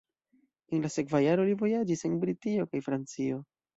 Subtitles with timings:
[0.77, 3.43] En la sekva jaro li vojaĝis en Britio kaj Francio.